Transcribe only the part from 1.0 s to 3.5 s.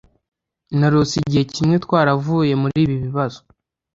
igihe kimwe twaravuye muri ibi bibazo